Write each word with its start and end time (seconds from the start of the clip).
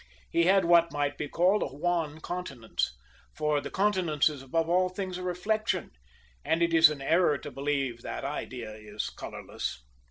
He 0.31 0.45
had 0.45 0.65
what 0.65 0.91
might 0.91 1.15
be 1.15 1.27
called 1.29 1.61
a 1.61 1.67
wan 1.71 2.21
countenance; 2.21 2.97
for 3.35 3.61
the 3.61 3.69
countenance 3.69 4.29
is 4.29 4.41
above 4.41 4.67
all 4.67 4.89
things 4.89 5.19
a 5.19 5.21
reflection, 5.21 5.91
and 6.43 6.63
it 6.63 6.73
is 6.73 6.89
an 6.89 7.03
error 7.03 7.37
to 7.37 7.51
believe 7.51 8.01
that 8.01 8.25
idea 8.25 8.73
is 8.73 9.11
colourless. 9.11 9.83